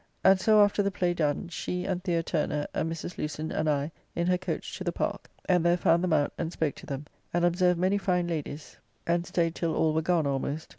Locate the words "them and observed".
6.87-7.79